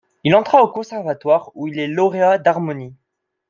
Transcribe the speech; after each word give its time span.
Il 0.23 0.33
entra 0.35 0.63
au 0.63 0.67
Conservatoire, 0.67 1.51
où 1.53 1.67
il 1.67 1.77
est 1.77 1.85
lauréat 1.87 2.39
d'harmonie. 2.39 2.95